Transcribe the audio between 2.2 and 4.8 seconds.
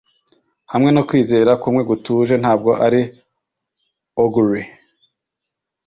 ntabwo ari augury